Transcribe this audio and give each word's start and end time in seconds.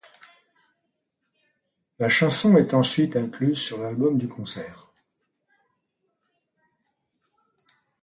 La 1.99 2.09
chanson 2.09 2.55
est 2.57 2.73
ensuite 2.73 3.15
incluse 3.15 3.59
sur 3.61 3.79
l'album 3.83 4.17
du 4.17 4.27
concert. 4.27 4.91